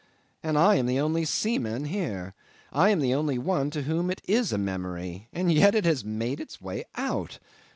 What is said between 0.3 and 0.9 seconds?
And I am